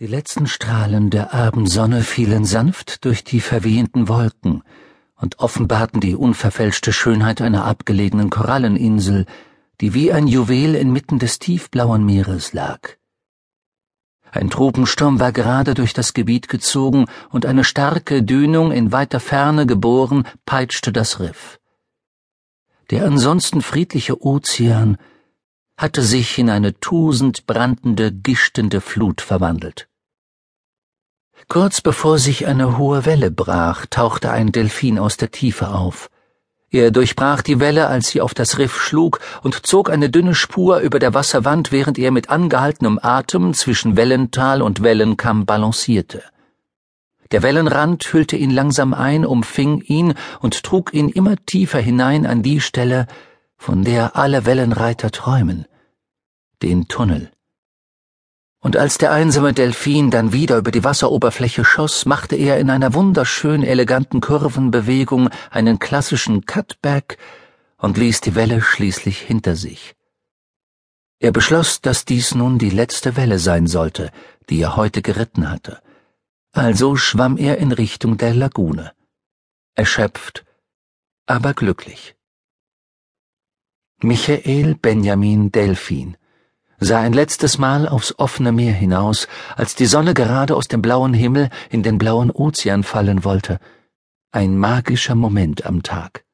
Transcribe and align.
Die 0.00 0.06
letzten 0.06 0.46
Strahlen 0.46 1.10
der 1.10 1.34
Abendsonne 1.34 2.02
fielen 2.02 2.44
sanft 2.44 3.04
durch 3.04 3.24
die 3.24 3.40
verwehenden 3.40 4.06
Wolken 4.06 4.62
und 5.16 5.40
offenbarten 5.40 6.00
die 6.00 6.14
unverfälschte 6.14 6.92
Schönheit 6.92 7.40
einer 7.40 7.64
abgelegenen 7.64 8.30
Koralleninsel, 8.30 9.26
die 9.80 9.94
wie 9.94 10.12
ein 10.12 10.28
Juwel 10.28 10.76
inmitten 10.76 11.18
des 11.18 11.40
tiefblauen 11.40 12.06
Meeres 12.06 12.52
lag. 12.52 12.90
Ein 14.30 14.50
Tropensturm 14.50 15.18
war 15.18 15.32
gerade 15.32 15.74
durch 15.74 15.94
das 15.94 16.14
Gebiet 16.14 16.48
gezogen 16.48 17.06
und 17.30 17.44
eine 17.44 17.64
starke 17.64 18.22
Dünung 18.22 18.70
in 18.70 18.92
weiter 18.92 19.18
Ferne 19.18 19.66
geboren 19.66 20.28
peitschte 20.46 20.92
das 20.92 21.18
Riff. 21.18 21.58
Der 22.90 23.04
ansonsten 23.04 23.62
friedliche 23.62 24.24
Ozean 24.24 24.96
hatte 25.76 26.02
sich 26.02 26.38
in 26.38 26.50
eine 26.50 26.78
tosend 26.78 27.48
brandende, 27.48 28.12
gichtende 28.12 28.80
Flut 28.80 29.22
verwandelt. 29.22 29.87
Kurz 31.46 31.80
bevor 31.80 32.18
sich 32.18 32.46
eine 32.46 32.76
hohe 32.76 33.06
Welle 33.06 33.30
brach, 33.30 33.86
tauchte 33.86 34.30
ein 34.30 34.52
Delfin 34.52 34.98
aus 34.98 35.16
der 35.16 35.30
Tiefe 35.30 35.68
auf. 35.68 36.10
Er 36.70 36.90
durchbrach 36.90 37.40
die 37.40 37.60
Welle, 37.60 37.86
als 37.86 38.08
sie 38.08 38.20
auf 38.20 38.34
das 38.34 38.58
Riff 38.58 38.78
schlug, 38.78 39.20
und 39.42 39.66
zog 39.66 39.88
eine 39.88 40.10
dünne 40.10 40.34
Spur 40.34 40.80
über 40.80 40.98
der 40.98 41.14
Wasserwand, 41.14 41.72
während 41.72 41.98
er 41.98 42.10
mit 42.10 42.28
angehaltenem 42.28 42.98
Atem 43.00 43.54
zwischen 43.54 43.96
Wellental 43.96 44.60
und 44.60 44.82
Wellenkamm 44.82 45.46
balancierte. 45.46 46.22
Der 47.30 47.42
Wellenrand 47.42 48.12
hüllte 48.12 48.36
ihn 48.36 48.50
langsam 48.50 48.92
ein, 48.92 49.24
umfing 49.24 49.80
ihn 49.80 50.14
und 50.40 50.62
trug 50.62 50.92
ihn 50.92 51.08
immer 51.08 51.36
tiefer 51.36 51.78
hinein 51.78 52.26
an 52.26 52.42
die 52.42 52.60
Stelle, 52.60 53.06
von 53.56 53.84
der 53.84 54.16
alle 54.16 54.44
Wellenreiter 54.44 55.10
träumen, 55.10 55.66
den 56.62 56.88
Tunnel. 56.88 57.30
Und 58.60 58.76
als 58.76 58.98
der 58.98 59.12
einsame 59.12 59.52
Delfin 59.52 60.10
dann 60.10 60.32
wieder 60.32 60.58
über 60.58 60.72
die 60.72 60.82
Wasseroberfläche 60.82 61.64
schoss, 61.64 62.06
machte 62.06 62.34
er 62.34 62.58
in 62.58 62.70
einer 62.70 62.92
wunderschön 62.92 63.62
eleganten 63.62 64.20
Kurvenbewegung 64.20 65.30
einen 65.50 65.78
klassischen 65.78 66.44
Cutback 66.44 67.18
und 67.76 67.96
ließ 67.96 68.20
die 68.20 68.34
Welle 68.34 68.60
schließlich 68.60 69.20
hinter 69.20 69.54
sich. 69.54 69.94
Er 71.20 71.30
beschloss, 71.30 71.80
dass 71.80 72.04
dies 72.04 72.34
nun 72.34 72.58
die 72.58 72.70
letzte 72.70 73.16
Welle 73.16 73.38
sein 73.38 73.68
sollte, 73.68 74.10
die 74.50 74.60
er 74.60 74.76
heute 74.76 75.02
geritten 75.02 75.50
hatte. 75.50 75.80
Also 76.52 76.96
schwamm 76.96 77.36
er 77.36 77.58
in 77.58 77.70
Richtung 77.70 78.16
der 78.16 78.34
Lagune. 78.34 78.92
Erschöpft, 79.76 80.44
aber 81.26 81.54
glücklich. 81.54 82.16
Michael 84.00 84.74
Benjamin 84.74 85.52
Delphin 85.52 86.16
sah 86.80 87.00
ein 87.00 87.12
letztes 87.12 87.58
Mal 87.58 87.88
aufs 87.88 88.18
offene 88.18 88.52
Meer 88.52 88.72
hinaus, 88.72 89.28
als 89.56 89.74
die 89.74 89.86
Sonne 89.86 90.14
gerade 90.14 90.54
aus 90.56 90.68
dem 90.68 90.82
blauen 90.82 91.14
Himmel 91.14 91.50
in 91.70 91.82
den 91.82 91.98
blauen 91.98 92.30
Ozean 92.30 92.82
fallen 92.82 93.24
wollte. 93.24 93.58
Ein 94.30 94.56
magischer 94.58 95.14
Moment 95.14 95.66
am 95.66 95.82
Tag. 95.82 96.24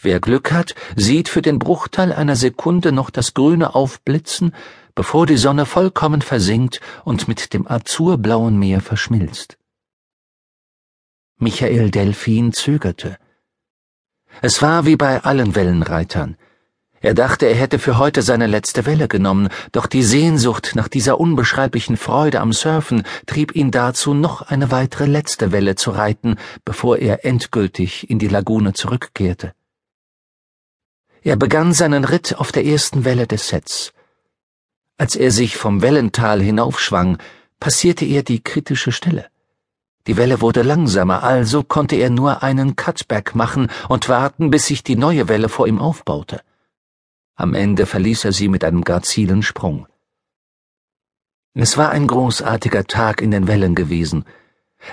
Wer 0.00 0.20
Glück 0.20 0.52
hat, 0.52 0.74
sieht 0.94 1.28
für 1.28 1.42
den 1.42 1.58
Bruchteil 1.58 2.12
einer 2.12 2.36
Sekunde 2.36 2.92
noch 2.92 3.10
das 3.10 3.34
Grüne 3.34 3.74
aufblitzen, 3.74 4.54
bevor 4.94 5.26
die 5.26 5.36
Sonne 5.36 5.66
vollkommen 5.66 6.22
versinkt 6.22 6.80
und 7.04 7.26
mit 7.26 7.52
dem 7.52 7.68
azurblauen 7.68 8.58
Meer 8.58 8.80
verschmilzt. 8.80 9.58
Michael 11.36 11.90
Delphin 11.90 12.52
zögerte. 12.52 13.18
Es 14.40 14.62
war 14.62 14.86
wie 14.86 14.96
bei 14.96 15.22
allen 15.22 15.54
Wellenreitern. 15.54 16.36
Er 17.00 17.14
dachte, 17.14 17.46
er 17.46 17.54
hätte 17.54 17.78
für 17.78 17.98
heute 17.98 18.22
seine 18.22 18.46
letzte 18.46 18.84
Welle 18.84 19.06
genommen, 19.06 19.48
doch 19.70 19.86
die 19.86 20.02
Sehnsucht 20.02 20.72
nach 20.74 20.88
dieser 20.88 21.20
unbeschreiblichen 21.20 21.96
Freude 21.96 22.40
am 22.40 22.52
Surfen 22.52 23.04
trieb 23.26 23.54
ihn 23.54 23.70
dazu, 23.70 24.14
noch 24.14 24.42
eine 24.42 24.70
weitere 24.72 25.06
letzte 25.06 25.52
Welle 25.52 25.76
zu 25.76 25.92
reiten, 25.92 26.36
bevor 26.64 26.98
er 26.98 27.24
endgültig 27.24 28.10
in 28.10 28.18
die 28.18 28.28
Lagune 28.28 28.72
zurückkehrte. 28.72 29.52
Er 31.22 31.36
begann 31.36 31.72
seinen 31.72 32.04
Ritt 32.04 32.36
auf 32.36 32.52
der 32.52 32.64
ersten 32.64 33.04
Welle 33.04 33.26
des 33.26 33.48
Sets. 33.48 33.92
Als 34.96 35.14
er 35.14 35.30
sich 35.30 35.56
vom 35.56 35.82
Wellental 35.82 36.40
hinaufschwang, 36.40 37.18
passierte 37.60 38.04
er 38.04 38.24
die 38.24 38.42
kritische 38.42 38.90
Stelle. 38.90 39.26
Die 40.08 40.16
Welle 40.16 40.40
wurde 40.40 40.62
langsamer, 40.62 41.22
also 41.22 41.62
konnte 41.62 41.94
er 41.94 42.10
nur 42.10 42.42
einen 42.42 42.74
Cutback 42.74 43.34
machen 43.34 43.68
und 43.88 44.08
warten, 44.08 44.50
bis 44.50 44.66
sich 44.66 44.82
die 44.82 44.96
neue 44.96 45.28
Welle 45.28 45.48
vor 45.48 45.68
ihm 45.68 45.78
aufbaute. 45.78 46.40
Am 47.40 47.54
Ende 47.54 47.86
verließ 47.86 48.24
er 48.24 48.32
sie 48.32 48.48
mit 48.48 48.64
einem 48.64 48.82
grazilen 48.82 49.44
Sprung. 49.44 49.86
Es 51.54 51.76
war 51.76 51.90
ein 51.90 52.08
großartiger 52.08 52.84
Tag 52.84 53.22
in 53.22 53.30
den 53.30 53.46
Wellen 53.46 53.76
gewesen. 53.76 54.24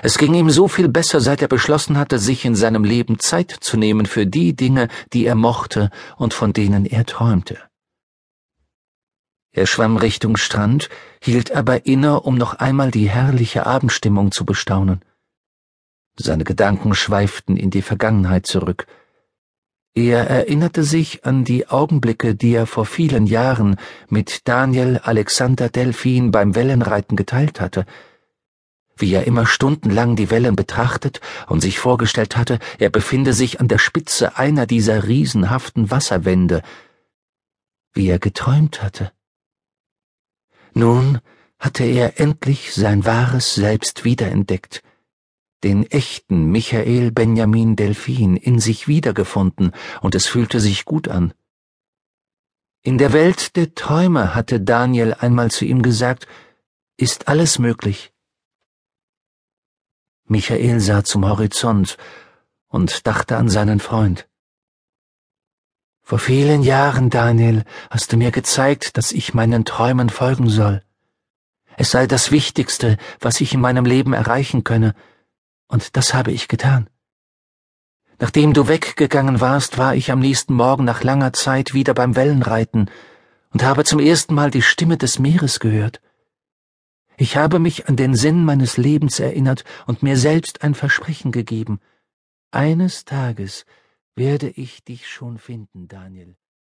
Es 0.00 0.16
ging 0.16 0.32
ihm 0.32 0.48
so 0.50 0.68
viel 0.68 0.88
besser, 0.88 1.20
seit 1.20 1.42
er 1.42 1.48
beschlossen 1.48 1.98
hatte, 1.98 2.20
sich 2.20 2.44
in 2.44 2.54
seinem 2.54 2.84
Leben 2.84 3.18
Zeit 3.18 3.50
zu 3.50 3.76
nehmen 3.76 4.06
für 4.06 4.28
die 4.28 4.54
Dinge, 4.54 4.86
die 5.12 5.26
er 5.26 5.34
mochte 5.34 5.90
und 6.16 6.34
von 6.34 6.52
denen 6.52 6.86
er 6.86 7.04
träumte. 7.04 7.58
Er 9.50 9.66
schwamm 9.66 9.96
Richtung 9.96 10.36
Strand, 10.36 10.88
hielt 11.20 11.50
aber 11.50 11.84
inne, 11.84 12.20
um 12.20 12.36
noch 12.36 12.54
einmal 12.54 12.92
die 12.92 13.10
herrliche 13.10 13.66
Abendstimmung 13.66 14.30
zu 14.30 14.44
bestaunen. 14.44 15.04
Seine 16.16 16.44
Gedanken 16.44 16.94
schweiften 16.94 17.56
in 17.56 17.70
die 17.70 17.82
Vergangenheit 17.82 18.46
zurück, 18.46 18.86
er 19.96 20.28
erinnerte 20.28 20.84
sich 20.84 21.24
an 21.24 21.44
die 21.44 21.68
Augenblicke, 21.68 22.34
die 22.34 22.52
er 22.52 22.66
vor 22.66 22.84
vielen 22.84 23.26
Jahren 23.26 23.76
mit 24.10 24.46
Daniel 24.46 25.00
Alexander 25.02 25.70
Delphin 25.70 26.30
beim 26.30 26.54
Wellenreiten 26.54 27.16
geteilt 27.16 27.62
hatte, 27.62 27.86
wie 28.98 29.14
er 29.14 29.26
immer 29.26 29.46
stundenlang 29.46 30.14
die 30.14 30.30
Wellen 30.30 30.54
betrachtet 30.54 31.22
und 31.48 31.60
sich 31.60 31.78
vorgestellt 31.78 32.36
hatte, 32.36 32.58
er 32.78 32.90
befinde 32.90 33.32
sich 33.32 33.58
an 33.58 33.68
der 33.68 33.78
Spitze 33.78 34.36
einer 34.36 34.66
dieser 34.66 35.08
riesenhaften 35.08 35.90
Wasserwände, 35.90 36.62
wie 37.94 38.08
er 38.08 38.18
geträumt 38.18 38.82
hatte. 38.82 39.12
Nun 40.74 41.20
hatte 41.58 41.84
er 41.84 42.20
endlich 42.20 42.74
sein 42.74 43.06
wahres 43.06 43.54
Selbst 43.54 44.04
wiederentdeckt, 44.04 44.82
den 45.66 45.82
echten 45.90 46.48
Michael 46.52 47.10
Benjamin 47.10 47.74
Delphin 47.74 48.36
in 48.36 48.60
sich 48.60 48.86
wiedergefunden, 48.86 49.72
und 50.00 50.14
es 50.14 50.28
fühlte 50.28 50.60
sich 50.60 50.84
gut 50.84 51.08
an. 51.08 51.34
In 52.82 52.98
der 52.98 53.12
Welt 53.12 53.56
der 53.56 53.74
Träume 53.74 54.36
hatte 54.36 54.60
Daniel 54.60 55.12
einmal 55.14 55.50
zu 55.50 55.64
ihm 55.64 55.82
gesagt, 55.82 56.28
ist 56.96 57.26
alles 57.26 57.58
möglich. 57.58 58.12
Michael 60.28 60.78
sah 60.78 61.02
zum 61.02 61.28
Horizont 61.28 61.96
und 62.68 63.04
dachte 63.08 63.36
an 63.36 63.48
seinen 63.48 63.80
Freund. 63.80 64.28
Vor 66.00 66.20
vielen 66.20 66.62
Jahren, 66.62 67.10
Daniel, 67.10 67.64
hast 67.90 68.12
du 68.12 68.16
mir 68.16 68.30
gezeigt, 68.30 68.96
dass 68.96 69.10
ich 69.10 69.34
meinen 69.34 69.64
Träumen 69.64 70.10
folgen 70.10 70.48
soll. 70.48 70.84
Es 71.76 71.90
sei 71.90 72.06
das 72.06 72.30
Wichtigste, 72.30 72.98
was 73.18 73.40
ich 73.40 73.52
in 73.52 73.60
meinem 73.60 73.84
Leben 73.84 74.12
erreichen 74.12 74.62
könne, 74.62 74.94
und 75.68 75.96
das 75.96 76.14
habe 76.14 76.32
ich 76.32 76.48
getan. 76.48 76.88
Nachdem 78.18 78.54
du 78.54 78.66
weggegangen 78.68 79.40
warst, 79.40 79.76
war 79.76 79.94
ich 79.94 80.10
am 80.10 80.20
nächsten 80.20 80.54
Morgen 80.54 80.84
nach 80.84 81.02
langer 81.02 81.32
Zeit 81.32 81.74
wieder 81.74 81.92
beim 81.92 82.16
Wellenreiten 82.16 82.90
und 83.50 83.62
habe 83.62 83.84
zum 83.84 84.00
ersten 84.00 84.34
Mal 84.34 84.50
die 84.50 84.62
Stimme 84.62 84.96
des 84.96 85.18
Meeres 85.18 85.60
gehört. 85.60 86.00
Ich 87.18 87.36
habe 87.36 87.58
mich 87.58 87.88
an 87.88 87.96
den 87.96 88.14
Sinn 88.14 88.44
meines 88.44 88.76
Lebens 88.76 89.20
erinnert 89.20 89.64
und 89.86 90.02
mir 90.02 90.16
selbst 90.16 90.62
ein 90.62 90.74
Versprechen 90.74 91.32
gegeben. 91.32 91.80
Eines 92.50 93.04
Tages 93.04 93.64
werde 94.14 94.48
ich 94.48 94.84
dich 94.84 95.08
schon 95.08 95.38
finden, 95.38 95.88
Daniel. 95.88 96.36